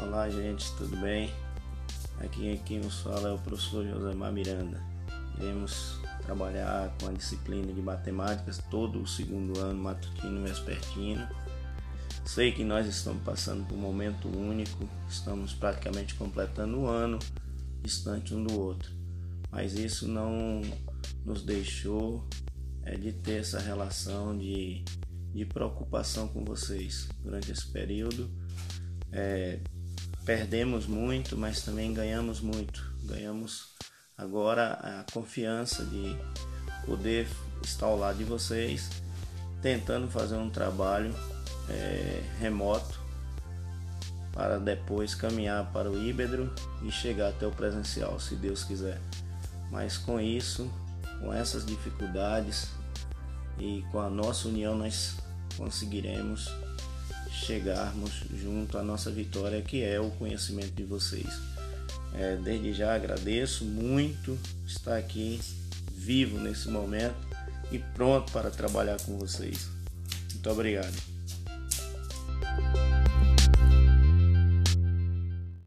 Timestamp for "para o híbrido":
45.72-46.52